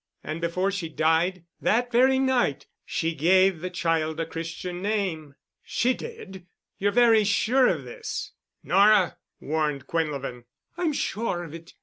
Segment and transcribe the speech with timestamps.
[0.23, 6.47] "And before she died—that very night—she gave the child a Christian name?" "She did."
[6.79, 8.31] "You're very sure of this?"
[8.63, 10.45] "Nora——!" warned Quinlevin.
[10.75, 11.75] "I'm sure of it.